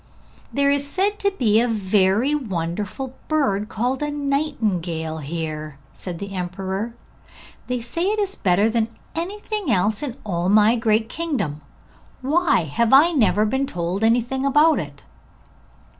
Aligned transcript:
'There 0.51 0.71
is 0.71 0.87
said 0.87 1.19
to 1.19 1.29
be 1.37 1.61
a 1.61 1.67
very 1.67 2.33
wonderful 2.33 3.13
bird 3.27 3.69
called 3.69 4.01
a 4.01 4.09
nightingale 4.09 5.19
here,' 5.19 5.77
said 5.93 6.17
the 6.17 6.33
emperor. 6.33 6.95
'They 7.67 7.79
say 7.79 8.05
that 8.07 8.19
it 8.19 8.23
is 8.23 8.33
better 8.33 8.67
than 8.67 8.87
anything 9.13 9.69
else 9.71 10.01
in 10.01 10.17
all 10.25 10.49
my 10.49 10.75
great 10.75 11.07
kingdom! 11.07 11.61
Why 12.23 12.61
have 12.63 12.91
I 12.93 13.11
never 13.11 13.45
been 13.45 13.67
told 13.67 14.03
anything 14.03 14.43
about 14.43 14.79
it?' 14.79 15.03